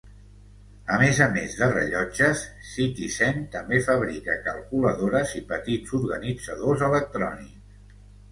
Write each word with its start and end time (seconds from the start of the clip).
A 0.93 0.95
més 1.01 1.17
a 1.25 1.27
més 1.33 1.51
de 1.59 1.67
rellotges, 1.73 2.39
Citizen 2.69 3.37
també 3.57 3.81
fabrica 3.89 4.37
calculadores 4.47 5.35
i 5.41 5.45
petits 5.53 5.95
organitzadors 5.99 6.87
electrònics. 6.91 7.95